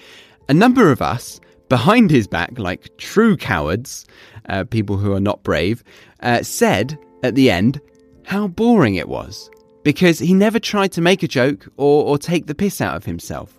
a 0.49 0.55
number 0.55 0.91
of 0.91 1.03
us 1.03 1.41
behind 1.69 2.11
his 2.11 2.27
back, 2.27 2.59
like 2.59 2.97
true 2.99 3.37
cowards, 3.37 4.07
uh, 4.49 4.65
people 4.65 4.97
who 4.97 5.13
are 5.13 5.21
not 5.21 5.43
brave, 5.43 5.85
uh, 6.21 6.43
said 6.43 6.99
at 7.23 7.35
the 7.35 7.51
end 7.51 7.81
how 8.25 8.49
boring 8.49 8.95
it 8.95 9.09
was 9.09 9.51
because 9.83 10.19
he 10.19 10.35
never 10.35 10.59
tried 10.59 10.93
to 10.93 11.01
make 11.01 11.23
a 11.23 11.29
joke 11.29 11.67
or, 11.77 12.05
or 12.05 12.19
take 12.19 12.47
the 12.47 12.55
piss 12.55 12.81
out 12.81 12.97
of 12.97 13.05
himself. 13.05 13.59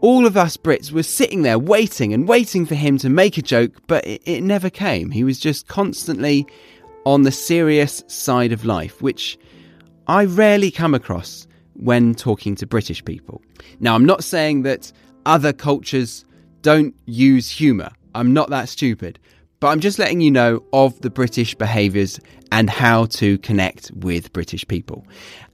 All 0.00 0.26
of 0.26 0.36
us 0.36 0.56
Brits 0.56 0.92
were 0.92 1.02
sitting 1.02 1.42
there 1.42 1.58
waiting 1.58 2.12
and 2.12 2.28
waiting 2.28 2.66
for 2.66 2.74
him 2.74 2.98
to 2.98 3.08
make 3.08 3.38
a 3.38 3.42
joke, 3.42 3.72
but 3.86 4.06
it, 4.06 4.22
it 4.26 4.42
never 4.42 4.70
came. 4.70 5.10
He 5.10 5.24
was 5.24 5.40
just 5.40 5.68
constantly 5.68 6.46
on 7.04 7.22
the 7.22 7.32
serious 7.32 8.02
side 8.06 8.52
of 8.52 8.64
life, 8.64 9.00
which 9.00 9.38
I 10.06 10.24
rarely 10.26 10.70
come 10.70 10.94
across 10.94 11.46
when 11.74 12.14
talking 12.14 12.54
to 12.56 12.66
British 12.66 13.04
people. 13.04 13.42
Now, 13.80 13.94
I'm 13.94 14.04
not 14.04 14.22
saying 14.22 14.62
that 14.62 14.92
other 15.24 15.52
cultures 15.52 16.24
don't 16.66 16.96
use 17.04 17.48
humour. 17.48 17.90
I'm 18.12 18.32
not 18.32 18.50
that 18.50 18.68
stupid. 18.68 19.20
But 19.60 19.68
I'm 19.68 19.78
just 19.78 20.00
letting 20.00 20.20
you 20.20 20.32
know 20.32 20.64
of 20.72 21.00
the 21.00 21.10
British 21.10 21.54
behaviours 21.54 22.18
and 22.50 22.68
how 22.68 23.04
to 23.20 23.38
connect 23.38 23.92
with 23.92 24.32
British 24.32 24.66
people. 24.66 25.06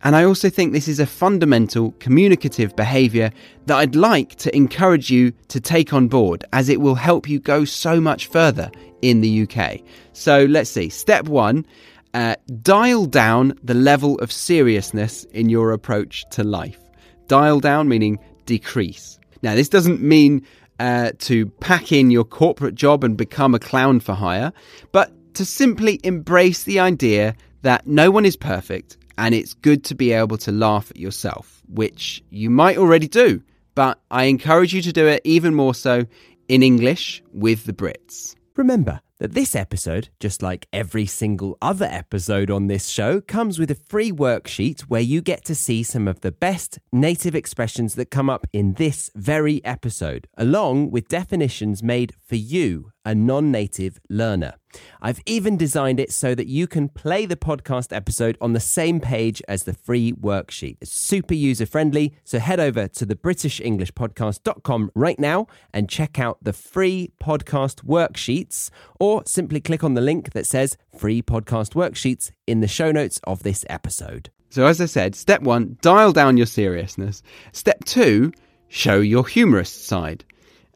And 0.05 0.17
I 0.17 0.25
also 0.25 0.49
think 0.49 0.73
this 0.73 0.89
is 0.89 0.99
a 0.99 1.05
fundamental 1.05 1.93
communicative 2.01 2.75
behaviour 2.77 3.31
that 3.67 3.77
I'd 3.77 3.95
like 3.95 4.37
to 4.37 4.57
encourage 4.57 5.11
you 5.11 5.33
to 5.49 5.61
take 5.61 5.93
on 5.93 6.09
board 6.09 6.47
as 6.55 6.71
it 6.71 6.81
will 6.81 6.95
help 6.95 7.29
you 7.29 7.39
go 7.39 7.67
so 7.67 8.01
much 8.01 8.29
further 8.29 8.71
in 9.03 9.21
the 9.21 9.43
UK. 9.43 9.81
So 10.15 10.47
let's 10.47 10.71
see. 10.71 10.89
Step 10.89 11.29
one 11.29 11.67
uh, 12.15 12.37
dial 12.63 13.05
down 13.05 13.53
the 13.63 13.75
level 13.75 14.19
of 14.21 14.33
seriousness 14.33 15.25
in 15.25 15.51
your 15.51 15.73
approach 15.73 16.25
to 16.31 16.43
life. 16.43 16.81
Dial 17.27 17.61
down 17.61 17.87
meaning 17.87 18.19
decrease. 18.47 19.19
Now, 19.43 19.57
this 19.57 19.69
doesn't 19.69 20.01
mean 20.01 20.47
uh, 20.83 21.13
to 21.17 21.47
pack 21.61 21.93
in 21.93 22.11
your 22.11 22.25
corporate 22.25 22.75
job 22.75 23.05
and 23.05 23.17
become 23.17 23.55
a 23.55 23.59
clown 23.61 24.01
for 24.01 24.15
hire, 24.15 24.53
but 24.91 25.13
to 25.35 25.45
simply 25.45 26.01
embrace 26.03 26.65
the 26.65 26.81
idea 26.81 27.37
that 27.63 27.87
no 27.87 28.11
one 28.11 28.27
is 28.27 28.37
perfect 28.37 28.97
and 29.17 29.33
it's 29.33 29.55
good 29.55 29.85
to 29.85 29.95
be 29.95 30.11
able 30.11 30.37
to 30.39 30.51
laugh 30.51 30.91
at 30.91 30.97
yourself, 30.97 31.63
which 31.69 32.21
you 32.31 32.51
might 32.51 32.79
already 32.79 33.07
do, 33.07 33.41
but 33.77 34.01
I 34.11 34.25
encourage 34.25 34.75
you 34.75 34.83
to 34.83 34.93
do 34.93 35.07
it 35.07 35.23
even 35.23 35.55
more 35.55 35.73
so 35.73 36.05
in 36.49 36.65
English 36.65 37.23
with 37.33 37.65
the 37.65 37.73
Brits. 37.73 38.35
Remember, 38.57 39.01
that 39.23 39.35
this 39.35 39.55
episode, 39.55 40.09
just 40.19 40.43
like 40.43 40.67
every 40.73 41.07
single 41.07 41.57
other 41.63 41.87
episode 41.89 42.51
on 42.51 42.67
this 42.67 42.89
show, 42.89 43.21
comes 43.21 43.57
with 43.57 43.71
a 43.71 43.77
free 43.77 44.11
worksheet 44.11 44.81
where 44.83 45.01
you 45.01 45.21
get 45.21 45.45
to 45.45 45.55
see 45.55 45.85
some 45.85 46.09
of 46.09 46.23
the 46.23 46.33
best 46.33 46.81
native 46.91 47.37
expressions 47.37 47.95
that 47.95 48.11
come 48.11 48.29
up 48.29 48.49
in 48.53 48.73
this 48.75 49.13
very 49.15 49.65
episode, 49.65 50.27
along 50.37 50.91
with 50.91 51.07
definitions 51.07 51.85
made 51.85 52.13
for 52.27 52.35
you 52.35 52.91
a 53.05 53.15
non 53.15 53.51
native 53.51 54.01
learner. 54.09 54.55
I've 55.01 55.21
even 55.27 55.57
designed 55.57 56.01
it 56.01 56.13
so 56.13 56.35
that 56.35 56.47
you 56.47 56.67
can 56.67 56.89
play 56.89 57.27
the 57.27 57.37
podcast 57.37 57.95
episode 57.95 58.39
on 58.41 58.53
the 58.55 58.61
same 58.61 59.01
page 59.01 59.43
as 59.47 59.65
the 59.65 59.75
free 59.75 60.13
worksheet. 60.13 60.79
It's 60.81 60.93
super 60.93 61.35
user 61.35 61.67
friendly, 61.67 62.15
so 62.25 62.39
head 62.39 62.59
over 62.59 62.89
to 62.89 63.05
the 63.05 63.15
britishenglishpodcast.com 63.15 64.91
right 64.95 65.19
now 65.19 65.47
and 65.75 65.89
check 65.89 66.19
out 66.19 66.39
the 66.43 66.53
free 66.53 67.13
podcast 67.23 67.85
worksheets, 67.85 68.71
or 68.99 69.12
simply 69.27 69.61
click 69.61 69.85
on 69.85 69.95
the 69.95 70.01
link 70.01 70.33
that 70.33 70.47
says 70.47 70.77
free 70.97 71.21
podcast 71.21 71.75
worksheets 71.75 72.31
in 72.47 72.61
the 72.61 72.69
show 72.69 72.91
notes 72.91 73.21
of 73.25 73.43
this 73.43 73.65
episode. 73.69 74.31
So, 74.51 74.67
as 74.67 74.81
I 74.81 74.87
said, 74.87 75.15
step 75.15 75.43
one, 75.43 75.77
dial 75.81 76.13
down 76.13 76.37
your 76.37 76.47
seriousness. 76.47 77.23
Step 77.53 77.85
two, 77.85 78.33
show 78.69 79.01
your 79.01 79.27
humorous 79.27 79.71
side. 79.71 80.25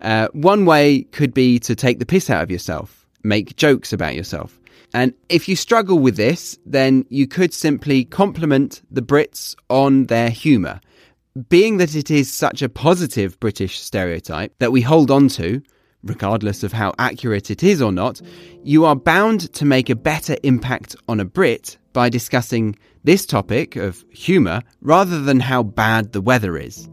Uh, 0.01 0.29
one 0.33 0.67
way 0.67 1.03
could 1.03 1.33
be 1.33 1.59
to 1.61 1.75
take 1.75 1.99
the 1.99 2.07
piss 2.07 2.31
out 2.31 2.43
of 2.43 2.51
yourself, 2.51 3.07
make 3.23 3.57
jokes 3.57 3.93
about 3.93 4.15
yourself. 4.15 4.59
And 4.95 5.15
if 5.29 5.49
you 5.49 5.57
struggle 5.57 5.99
with 5.99 6.17
this, 6.17 6.59
then 6.65 7.05
you 7.09 7.27
could 7.27 7.53
simply 7.53 8.05
compliment 8.05 8.83
the 8.91 9.03
Brits 9.03 9.55
on 9.69 10.05
their 10.05 10.31
humour. 10.31 10.81
Being 11.49 11.77
that 11.77 11.95
it 11.95 12.11
is 12.11 12.33
such 12.33 12.63
a 12.63 12.69
positive 12.69 13.39
British 13.41 13.79
stereotype 13.79 14.55
that 14.59 14.73
we 14.73 14.81
hold 14.81 15.11
on 15.11 15.29
to, 15.31 15.61
regardless 16.07 16.63
of 16.63 16.73
how 16.73 16.95
accurate 16.99 17.51
it 17.51 17.63
is 17.63 17.83
or 17.83 17.93
not, 17.93 18.21
you 18.63 18.85
are 18.85 18.97
bound 18.97 19.53
to 19.55 19.65
make 19.65 19.91
a 19.91 19.97
better 19.97 20.37
impact 20.43 20.97
on 21.09 21.21
a 21.21 21.25
Brit 21.25 21.77
by 21.93 22.09
discussing 22.09 22.77
this 23.05 23.25
topic 23.27 23.77
of 23.77 24.05
humour 24.11 24.63
rather 24.81 25.21
than 25.21 25.41
how 25.41 25.63
bad 25.63 26.13
the 26.13 26.21
weather 26.21 26.57
is. 26.57 26.89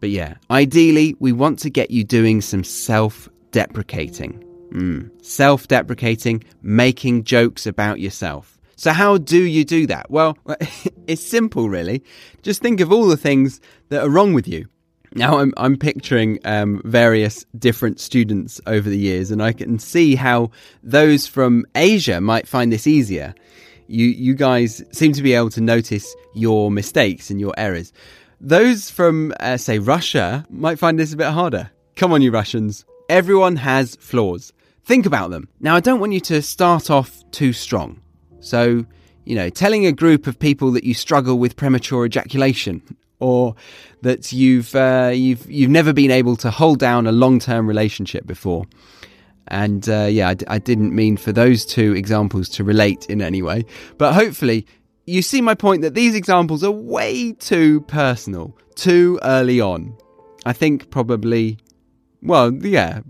But 0.00 0.10
yeah, 0.10 0.34
ideally, 0.50 1.14
we 1.20 1.32
want 1.32 1.58
to 1.60 1.70
get 1.70 1.90
you 1.90 2.04
doing 2.04 2.40
some 2.40 2.64
self 2.64 3.28
deprecating. 3.50 4.44
Mm. 4.72 5.10
Self 5.24 5.68
deprecating, 5.68 6.42
making 6.62 7.24
jokes 7.24 7.66
about 7.66 8.00
yourself. 8.00 8.58
So, 8.76 8.92
how 8.92 9.18
do 9.18 9.38
you 9.38 9.64
do 9.64 9.86
that? 9.88 10.10
Well, 10.10 10.38
it's 11.06 11.22
simple, 11.22 11.68
really. 11.68 12.02
Just 12.42 12.62
think 12.62 12.80
of 12.80 12.90
all 12.90 13.06
the 13.06 13.16
things 13.16 13.60
that 13.90 14.02
are 14.02 14.08
wrong 14.08 14.32
with 14.32 14.48
you. 14.48 14.68
Now, 15.12 15.38
I'm, 15.38 15.52
I'm 15.56 15.76
picturing 15.76 16.38
um, 16.44 16.80
various 16.84 17.44
different 17.58 17.98
students 17.98 18.60
over 18.66 18.88
the 18.88 18.98
years, 18.98 19.32
and 19.32 19.42
I 19.42 19.52
can 19.52 19.78
see 19.80 20.14
how 20.14 20.52
those 20.84 21.26
from 21.26 21.66
Asia 21.74 22.20
might 22.20 22.46
find 22.46 22.72
this 22.72 22.86
easier. 22.86 23.34
You, 23.88 24.06
you 24.06 24.34
guys 24.34 24.84
seem 24.92 25.12
to 25.14 25.22
be 25.22 25.34
able 25.34 25.50
to 25.50 25.60
notice 25.60 26.14
your 26.34 26.70
mistakes 26.70 27.28
and 27.28 27.40
your 27.40 27.52
errors. 27.56 27.92
Those 28.40 28.88
from, 28.88 29.34
uh, 29.40 29.56
say, 29.56 29.80
Russia 29.80 30.46
might 30.48 30.78
find 30.78 30.96
this 30.96 31.12
a 31.12 31.16
bit 31.16 31.26
harder. 31.26 31.70
Come 31.96 32.12
on, 32.12 32.22
you 32.22 32.30
Russians. 32.30 32.84
Everyone 33.08 33.56
has 33.56 33.96
flaws. 33.96 34.52
Think 34.84 35.06
about 35.06 35.30
them. 35.30 35.48
Now, 35.58 35.74
I 35.74 35.80
don't 35.80 35.98
want 35.98 36.12
you 36.12 36.20
to 36.20 36.40
start 36.40 36.88
off 36.88 37.28
too 37.32 37.52
strong. 37.52 38.00
So, 38.38 38.86
you 39.24 39.34
know, 39.34 39.50
telling 39.50 39.86
a 39.86 39.92
group 39.92 40.28
of 40.28 40.38
people 40.38 40.70
that 40.72 40.84
you 40.84 40.94
struggle 40.94 41.36
with 41.36 41.56
premature 41.56 42.06
ejaculation 42.06 42.82
or 43.20 43.54
that 44.02 44.32
you've 44.32 44.74
uh, 44.74 45.12
you've 45.14 45.48
you've 45.50 45.70
never 45.70 45.92
been 45.92 46.10
able 46.10 46.36
to 46.36 46.50
hold 46.50 46.78
down 46.78 47.06
a 47.06 47.12
long-term 47.12 47.66
relationship 47.66 48.26
before. 48.26 48.64
And 49.48 49.88
uh, 49.88 50.08
yeah, 50.10 50.28
I 50.28 50.34
d- 50.34 50.46
I 50.48 50.58
didn't 50.58 50.94
mean 50.94 51.16
for 51.16 51.32
those 51.32 51.64
two 51.64 51.94
examples 51.94 52.48
to 52.50 52.64
relate 52.64 53.06
in 53.06 53.20
any 53.20 53.42
way, 53.42 53.64
but 53.98 54.14
hopefully 54.14 54.66
you 55.06 55.22
see 55.22 55.40
my 55.40 55.54
point 55.54 55.82
that 55.82 55.94
these 55.94 56.14
examples 56.14 56.62
are 56.62 56.70
way 56.70 57.32
too 57.32 57.80
personal, 57.82 58.56
too 58.76 59.18
early 59.22 59.60
on. 59.60 59.96
I 60.46 60.52
think 60.52 60.90
probably, 60.90 61.58
well, 62.22 62.52
yeah, 62.54 63.00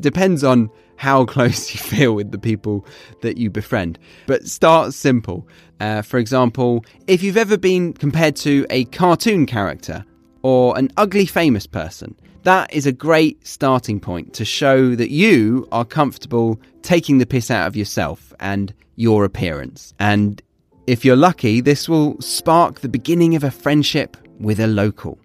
depends 0.00 0.44
on 0.44 0.70
how 0.96 1.24
close 1.34 1.74
you 1.74 1.80
feel 1.80 2.14
with 2.14 2.30
the 2.30 2.38
people 2.38 2.86
that 3.22 3.38
you 3.38 3.50
befriend. 3.50 3.98
But 4.26 4.46
start 4.46 4.94
simple. 4.94 5.48
Uh, 5.80 6.02
for 6.02 6.18
example, 6.18 6.84
if 7.06 7.22
you've 7.22 7.36
ever 7.36 7.56
been 7.56 7.92
compared 7.92 8.36
to 8.36 8.66
a 8.70 8.84
cartoon 8.86 9.46
character 9.46 10.04
or 10.42 10.76
an 10.78 10.90
ugly 10.96 11.26
famous 11.26 11.66
person, 11.66 12.16
that 12.44 12.72
is 12.72 12.86
a 12.86 12.92
great 12.92 13.44
starting 13.46 13.98
point 13.98 14.32
to 14.34 14.44
show 14.44 14.94
that 14.94 15.10
you 15.10 15.66
are 15.72 15.84
comfortable 15.84 16.60
taking 16.82 17.18
the 17.18 17.26
piss 17.26 17.50
out 17.50 17.66
of 17.66 17.76
yourself 17.76 18.32
and 18.38 18.72
your 18.94 19.24
appearance. 19.24 19.92
And 19.98 20.40
if 20.86 21.04
you're 21.04 21.16
lucky, 21.16 21.60
this 21.60 21.88
will 21.88 22.20
spark 22.20 22.80
the 22.80 22.88
beginning 22.88 23.34
of 23.34 23.42
a 23.42 23.50
friendship 23.50 24.16
with 24.38 24.60
a 24.60 24.68
local. 24.68 25.18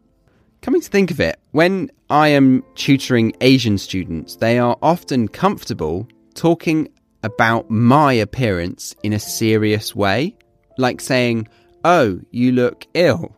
Coming 0.61 0.81
to 0.81 0.89
think 0.89 1.11
of 1.11 1.19
it, 1.19 1.39
when 1.51 1.91
I 2.09 2.29
am 2.29 2.63
tutoring 2.75 3.33
Asian 3.41 3.77
students, 3.77 4.35
they 4.37 4.59
are 4.59 4.77
often 4.81 5.27
comfortable 5.27 6.07
talking 6.33 6.87
about 7.23 7.69
my 7.69 8.13
appearance 8.13 8.95
in 9.03 9.13
a 9.13 9.19
serious 9.19 9.95
way, 9.95 10.35
like 10.77 11.01
saying, 11.01 11.47
Oh, 11.83 12.19
you 12.31 12.51
look 12.51 12.85
ill, 12.93 13.35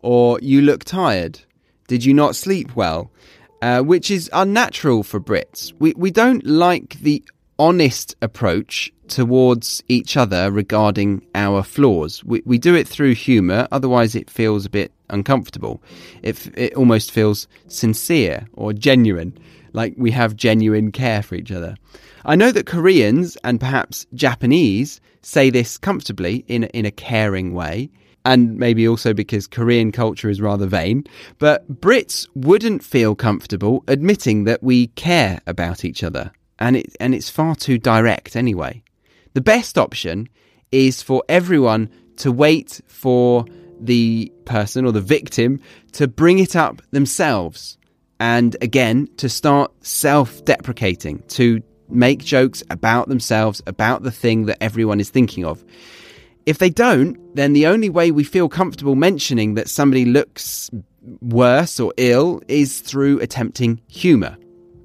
or 0.00 0.38
you 0.40 0.62
look 0.62 0.84
tired. 0.84 1.40
Did 1.88 2.04
you 2.04 2.14
not 2.14 2.36
sleep 2.36 2.76
well? 2.76 3.10
Uh, 3.62 3.82
which 3.82 4.10
is 4.10 4.30
unnatural 4.32 5.02
for 5.02 5.20
Brits. 5.20 5.72
We, 5.78 5.92
we 5.96 6.10
don't 6.10 6.46
like 6.46 6.98
the 7.00 7.22
honest 7.58 8.16
approach 8.22 8.90
towards 9.06 9.82
each 9.88 10.16
other 10.16 10.50
regarding 10.50 11.26
our 11.34 11.62
flaws. 11.62 12.24
We, 12.24 12.42
we 12.46 12.56
do 12.56 12.74
it 12.74 12.88
through 12.88 13.14
humour, 13.14 13.68
otherwise, 13.70 14.14
it 14.14 14.30
feels 14.30 14.64
a 14.64 14.70
bit 14.70 14.92
uncomfortable. 15.10 15.82
It, 16.22 16.56
it 16.56 16.74
almost 16.74 17.10
feels 17.10 17.48
sincere 17.66 18.46
or 18.54 18.72
genuine, 18.72 19.38
like 19.72 19.94
we 19.96 20.10
have 20.10 20.36
genuine 20.36 20.92
care 20.92 21.22
for 21.22 21.34
each 21.34 21.52
other. 21.52 21.76
I 22.24 22.36
know 22.36 22.52
that 22.52 22.66
Koreans 22.66 23.36
and 23.44 23.60
perhaps 23.60 24.06
Japanese 24.14 25.00
say 25.22 25.50
this 25.50 25.78
comfortably 25.78 26.44
in, 26.48 26.64
in 26.64 26.84
a 26.84 26.90
caring 26.90 27.54
way 27.54 27.90
and 28.24 28.56
maybe 28.58 28.86
also 28.86 29.14
because 29.14 29.46
Korean 29.46 29.92
culture 29.92 30.28
is 30.28 30.40
rather 30.40 30.66
vain, 30.66 31.04
but 31.38 31.80
Brits 31.80 32.26
wouldn't 32.34 32.84
feel 32.84 33.14
comfortable 33.14 33.82
admitting 33.88 34.44
that 34.44 34.62
we 34.62 34.88
care 34.88 35.40
about 35.46 35.84
each 35.84 36.02
other, 36.02 36.32
and 36.58 36.76
it 36.76 36.94
and 37.00 37.14
it's 37.14 37.30
far 37.30 37.54
too 37.54 37.78
direct 37.78 38.36
anyway. 38.36 38.82
The 39.32 39.40
best 39.40 39.78
option 39.78 40.28
is 40.70 41.02
for 41.02 41.22
everyone 41.28 41.88
to 42.16 42.30
wait 42.30 42.80
for 42.86 43.46
the 43.80 44.30
person 44.44 44.84
or 44.84 44.92
the 44.92 45.00
victim 45.00 45.60
to 45.92 46.06
bring 46.06 46.38
it 46.38 46.54
up 46.54 46.82
themselves 46.90 47.78
and 48.20 48.56
again 48.60 49.08
to 49.16 49.28
start 49.28 49.72
self-deprecating, 49.84 51.22
to 51.28 51.62
make 51.88 52.22
jokes 52.22 52.62
about 52.70 53.08
themselves, 53.08 53.60
about 53.66 54.02
the 54.02 54.12
thing 54.12 54.46
that 54.46 54.62
everyone 54.62 55.00
is 55.00 55.10
thinking 55.10 55.44
of. 55.44 55.64
If 56.46 56.58
they 56.58 56.70
don't, 56.70 57.18
then 57.34 57.52
the 57.52 57.66
only 57.66 57.88
way 57.88 58.10
we 58.10 58.22
feel 58.22 58.48
comfortable 58.48 58.94
mentioning 58.94 59.54
that 59.54 59.68
somebody 59.68 60.04
looks 60.04 60.70
worse 61.20 61.80
or 61.80 61.92
ill 61.96 62.42
is 62.46 62.80
through 62.80 63.20
attempting 63.20 63.80
humour. 63.88 64.36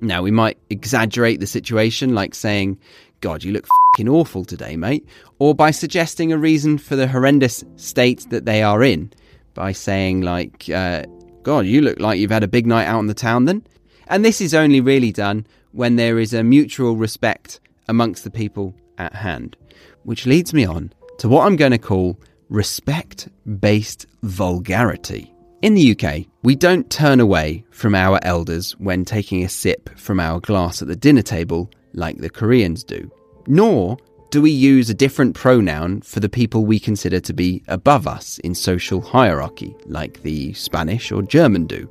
Now, 0.01 0.21
we 0.21 0.31
might 0.31 0.57
exaggerate 0.69 1.39
the 1.39 1.47
situation, 1.47 2.15
like 2.15 2.35
saying, 2.35 2.77
God, 3.21 3.43
you 3.43 3.51
look 3.51 3.67
fing 3.97 4.09
awful 4.09 4.43
today, 4.43 4.75
mate, 4.75 5.05
or 5.39 5.55
by 5.55 5.71
suggesting 5.71 6.31
a 6.31 6.37
reason 6.37 6.77
for 6.77 6.95
the 6.95 7.07
horrendous 7.07 7.63
state 7.77 8.29
that 8.29 8.45
they 8.45 8.61
are 8.61 8.83
in, 8.83 9.11
by 9.53 9.71
saying, 9.71 10.21
like, 10.21 10.69
uh, 10.69 11.03
God, 11.45 11.67
you 11.67 11.81
look 11.81 11.99
like 11.99 12.17
you've 12.19 12.31
had 12.31 12.41
a 12.41 12.47
big 12.47 12.65
night 12.65 12.87
out 12.87 13.01
in 13.01 13.05
the 13.05 13.13
town 13.13 13.45
then. 13.45 13.63
And 14.07 14.25
this 14.25 14.41
is 14.41 14.55
only 14.55 14.81
really 14.81 15.11
done 15.11 15.45
when 15.73 15.95
there 15.95 16.17
is 16.17 16.33
a 16.33 16.43
mutual 16.43 16.95
respect 16.95 17.59
amongst 17.87 18.23
the 18.23 18.31
people 18.31 18.73
at 18.97 19.13
hand. 19.13 19.55
Which 20.01 20.25
leads 20.25 20.55
me 20.55 20.65
on 20.65 20.91
to 21.19 21.29
what 21.29 21.45
I'm 21.45 21.55
going 21.55 21.71
to 21.71 21.77
call 21.77 22.19
respect 22.49 23.29
based 23.59 24.07
vulgarity. 24.23 25.31
In 25.61 25.75
the 25.75 25.91
UK, 25.95 26.25
we 26.41 26.55
don't 26.55 26.89
turn 26.89 27.19
away 27.19 27.63
from 27.69 27.93
our 27.93 28.19
elders 28.23 28.71
when 28.79 29.05
taking 29.05 29.43
a 29.43 29.49
sip 29.49 29.95
from 29.99 30.19
our 30.19 30.39
glass 30.39 30.81
at 30.81 30.87
the 30.87 30.95
dinner 30.95 31.21
table 31.21 31.69
like 31.93 32.17
the 32.17 32.29
Koreans 32.29 32.83
do. 32.83 33.11
Nor 33.45 33.97
do 34.35 34.41
we 34.41 34.51
use 34.51 34.89
a 34.89 34.93
different 34.93 35.33
pronoun 35.33 36.01
for 36.01 36.19
the 36.19 36.27
people 36.27 36.65
we 36.65 36.77
consider 36.77 37.21
to 37.21 37.31
be 37.31 37.63
above 37.69 38.05
us 38.05 38.37
in 38.39 38.53
social 38.53 38.99
hierarchy, 38.99 39.73
like 39.85 40.23
the 40.23 40.51
Spanish 40.51 41.09
or 41.09 41.21
German 41.21 41.65
do. 41.65 41.89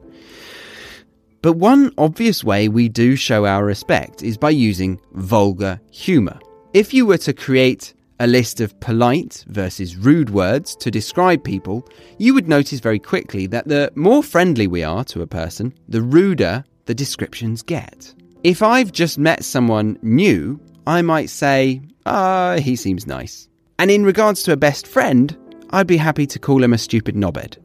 But 1.41 1.55
one 1.55 1.91
obvious 1.97 2.45
way 2.45 2.69
we 2.69 2.91
do 2.91 3.17
show 3.17 3.47
our 3.47 3.65
respect 3.65 4.23
is 4.23 4.37
by 4.37 4.51
using 4.51 5.01
vulgar 5.13 5.81
humour. 5.91 6.39
If 6.75 6.93
you 6.93 7.07
were 7.07 7.17
to 7.17 7.33
create 7.33 7.95
a 8.21 8.27
list 8.27 8.61
of 8.61 8.79
polite 8.79 9.43
versus 9.49 9.97
rude 9.97 10.29
words 10.29 10.77
to 10.77 10.91
describe 10.91 11.45
people, 11.45 11.89
you 12.19 12.35
would 12.35 12.47
notice 12.47 12.79
very 12.79 12.99
quickly 12.99 13.47
that 13.47 13.69
the 13.69 13.91
more 13.95 14.23
friendly 14.23 14.67
we 14.67 14.85
are 14.85 15.05
to 15.05 15.23
a 15.23 15.27
person, 15.27 15.73
the 15.89 16.03
ruder 16.03 16.63
the 16.85 16.95
descriptions 16.95 17.63
get. 17.63 18.15
If 18.43 18.63
I've 18.63 18.93
just 18.93 19.17
met 19.17 19.45
someone 19.45 19.99
new, 20.03 20.61
I 20.87 21.03
might 21.03 21.31
say, 21.31 21.81
ah, 22.07 22.57
he 22.61 22.77
seems 22.77 23.07
nice. 23.07 23.49
And 23.79 23.91
in 23.91 24.05
regards 24.05 24.43
to 24.45 24.53
a 24.53 24.57
best 24.57 24.87
friend, 24.87 25.37
I'd 25.71 25.87
be 25.87 25.97
happy 25.97 26.27
to 26.27 26.39
call 26.39 26.63
him 26.63 26.73
a 26.73 26.79
stupid 26.79 27.15
knobhead, 27.15 27.57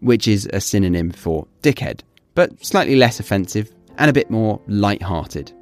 which 0.00 0.28
is 0.28 0.48
a 0.52 0.60
synonym 0.60 1.10
for 1.10 1.46
dickhead, 1.62 2.00
but 2.34 2.64
slightly 2.64 2.96
less 2.96 3.20
offensive 3.20 3.70
and 3.98 4.10
a 4.10 4.12
bit 4.12 4.30
more 4.30 4.60
light-hearted. 4.66 5.52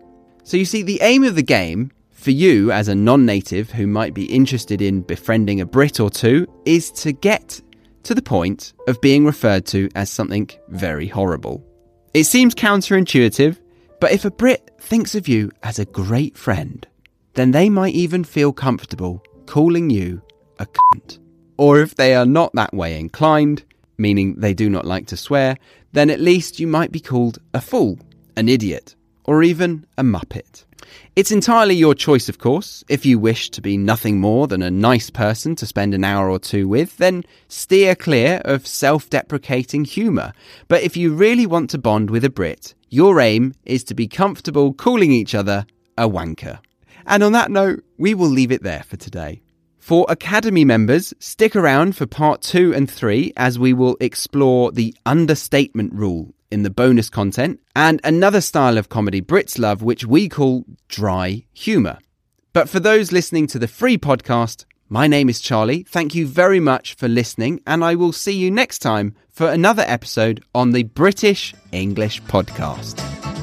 So 0.42 0.56
you 0.56 0.64
see, 0.64 0.82
the 0.82 1.00
aim 1.02 1.24
of 1.24 1.36
the 1.36 1.42
game 1.42 1.92
for 2.10 2.30
you, 2.30 2.72
as 2.72 2.88
a 2.88 2.94
non 2.94 3.26
native 3.26 3.70
who 3.70 3.86
might 3.86 4.14
be 4.14 4.24
interested 4.24 4.80
in 4.80 5.02
befriending 5.02 5.60
a 5.60 5.66
Brit 5.66 6.00
or 6.00 6.08
two, 6.08 6.46
is 6.64 6.90
to 6.92 7.12
get 7.12 7.60
to 8.04 8.14
the 8.14 8.22
point 8.22 8.72
of 8.88 9.00
being 9.00 9.26
referred 9.26 9.66
to 9.66 9.88
as 9.94 10.10
something 10.10 10.48
very 10.68 11.06
horrible. 11.06 11.62
It 12.14 12.24
seems 12.24 12.54
counterintuitive, 12.54 13.58
but 14.00 14.12
if 14.12 14.24
a 14.24 14.30
Brit 14.30 14.70
thinks 14.80 15.14
of 15.14 15.28
you 15.28 15.50
as 15.62 15.78
a 15.78 15.84
great 15.84 16.36
friend, 16.36 16.86
then 17.34 17.50
they 17.50 17.68
might 17.68 17.94
even 17.94 18.24
feel 18.24 18.52
comfortable 18.52 19.22
calling 19.46 19.90
you 19.90 20.22
a 20.58 20.66
cunt. 20.66 21.18
Or 21.56 21.80
if 21.80 21.94
they 21.94 22.14
are 22.14 22.26
not 22.26 22.52
that 22.54 22.74
way 22.74 22.98
inclined, 22.98 23.64
meaning 23.98 24.34
they 24.36 24.54
do 24.54 24.68
not 24.68 24.84
like 24.84 25.06
to 25.08 25.16
swear, 25.16 25.56
then 25.92 26.10
at 26.10 26.20
least 26.20 26.58
you 26.58 26.66
might 26.66 26.92
be 26.92 27.00
called 27.00 27.38
a 27.52 27.60
fool, 27.60 27.98
an 28.36 28.48
idiot, 28.48 28.96
or 29.24 29.42
even 29.42 29.86
a 29.96 30.02
muppet. 30.02 30.64
It's 31.16 31.30
entirely 31.30 31.74
your 31.74 31.94
choice, 31.94 32.28
of 32.28 32.38
course. 32.38 32.84
If 32.88 33.06
you 33.06 33.18
wish 33.18 33.50
to 33.50 33.62
be 33.62 33.76
nothing 33.76 34.20
more 34.20 34.46
than 34.46 34.62
a 34.62 34.70
nice 34.70 35.10
person 35.10 35.56
to 35.56 35.66
spend 35.66 35.94
an 35.94 36.04
hour 36.04 36.28
or 36.28 36.38
two 36.38 36.68
with, 36.68 36.96
then 36.98 37.24
steer 37.48 37.94
clear 37.94 38.42
of 38.44 38.66
self 38.66 39.08
deprecating 39.08 39.84
humour. 39.84 40.32
But 40.68 40.82
if 40.82 40.96
you 40.96 41.14
really 41.14 41.46
want 41.46 41.70
to 41.70 41.78
bond 41.78 42.10
with 42.10 42.24
a 42.24 42.30
Brit, 42.30 42.74
your 42.90 43.20
aim 43.20 43.54
is 43.64 43.84
to 43.84 43.94
be 43.94 44.08
comfortable 44.08 44.72
calling 44.72 45.10
each 45.10 45.34
other 45.34 45.66
a 45.96 46.08
wanker. 46.08 46.58
And 47.06 47.22
on 47.22 47.32
that 47.32 47.50
note, 47.50 47.84
we 47.98 48.14
will 48.14 48.28
leave 48.28 48.52
it 48.52 48.62
there 48.62 48.82
for 48.82 48.96
today. 48.96 49.42
For 49.78 50.06
Academy 50.08 50.64
members, 50.64 51.12
stick 51.18 51.54
around 51.54 51.94
for 51.94 52.06
part 52.06 52.40
two 52.40 52.74
and 52.74 52.90
three 52.90 53.32
as 53.36 53.58
we 53.58 53.74
will 53.74 53.98
explore 54.00 54.72
the 54.72 54.96
understatement 55.04 55.92
rule 55.92 56.34
in 56.50 56.62
the 56.62 56.70
bonus 56.70 57.10
content, 57.10 57.60
and 57.74 58.00
another 58.04 58.40
style 58.40 58.78
of 58.78 58.88
comedy 58.88 59.20
Brits 59.20 59.58
love, 59.58 59.82
which 59.82 60.06
we 60.06 60.28
call 60.28 60.64
dry 60.88 61.44
humour. 61.52 61.98
But 62.52 62.68
for 62.68 62.78
those 62.78 63.10
listening 63.10 63.48
to 63.48 63.58
the 63.58 63.66
free 63.66 63.98
podcast, 63.98 64.64
my 64.88 65.08
name 65.08 65.28
is 65.28 65.40
Charlie. 65.40 65.82
Thank 65.82 66.14
you 66.14 66.26
very 66.26 66.60
much 66.60 66.94
for 66.94 67.08
listening, 67.08 67.60
and 67.66 67.84
I 67.84 67.96
will 67.96 68.12
see 68.12 68.32
you 68.32 68.50
next 68.50 68.78
time 68.78 69.16
for 69.30 69.50
another 69.50 69.84
episode 69.86 70.44
on 70.54 70.70
the 70.70 70.84
British 70.84 71.52
English 71.72 72.22
Podcast. 72.22 73.33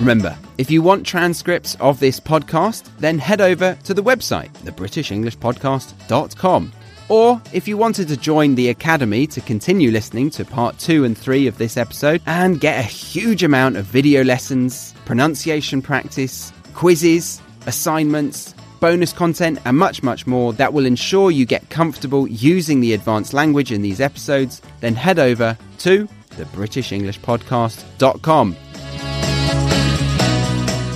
Remember, 0.00 0.36
if 0.56 0.70
you 0.70 0.80
want 0.80 1.04
transcripts 1.06 1.76
of 1.78 2.00
this 2.00 2.18
podcast, 2.18 2.88
then 2.98 3.18
head 3.18 3.42
over 3.42 3.76
to 3.84 3.92
the 3.92 4.02
website, 4.02 4.50
thebritishenglishpodcast.com. 4.64 6.72
Or 7.10 7.42
if 7.52 7.68
you 7.68 7.76
wanted 7.76 8.08
to 8.08 8.16
join 8.16 8.54
the 8.54 8.70
Academy 8.70 9.26
to 9.26 9.42
continue 9.42 9.90
listening 9.90 10.30
to 10.30 10.46
part 10.46 10.78
two 10.78 11.04
and 11.04 11.18
three 11.18 11.46
of 11.46 11.58
this 11.58 11.76
episode 11.76 12.22
and 12.24 12.60
get 12.60 12.78
a 12.78 12.82
huge 12.82 13.42
amount 13.42 13.76
of 13.76 13.84
video 13.84 14.24
lessons, 14.24 14.94
pronunciation 15.04 15.82
practice, 15.82 16.50
quizzes, 16.72 17.42
assignments, 17.66 18.54
bonus 18.80 19.12
content, 19.12 19.58
and 19.66 19.76
much, 19.76 20.02
much 20.02 20.26
more 20.26 20.54
that 20.54 20.72
will 20.72 20.86
ensure 20.86 21.30
you 21.30 21.44
get 21.44 21.68
comfortable 21.68 22.26
using 22.26 22.80
the 22.80 22.94
advanced 22.94 23.34
language 23.34 23.70
in 23.70 23.82
these 23.82 24.00
episodes, 24.00 24.62
then 24.80 24.94
head 24.94 25.18
over 25.18 25.58
to 25.78 26.08
thebritishenglishpodcast.com. 26.30 28.56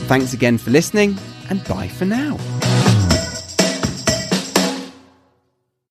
Thanks 0.06 0.34
again 0.34 0.58
for 0.58 0.70
listening, 0.70 1.18
and 1.48 1.64
bye 1.64 1.88
for 1.88 2.04
now. 2.04 2.36